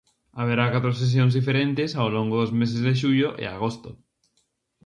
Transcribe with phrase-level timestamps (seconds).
[0.39, 3.89] Haberá catro sesións diferentes ao longo dos meses de xullo e agosto.